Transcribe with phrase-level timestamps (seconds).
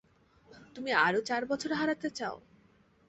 [0.75, 2.35] তুমি আরও চার বছর হারাতে চাও?